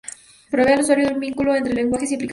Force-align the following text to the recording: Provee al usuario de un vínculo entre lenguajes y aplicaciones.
Provee 0.49 0.73
al 0.73 0.79
usuario 0.79 1.07
de 1.09 1.13
un 1.13 1.19
vínculo 1.19 1.55
entre 1.55 1.75
lenguajes 1.75 2.09
y 2.11 2.15
aplicaciones. 2.15 2.29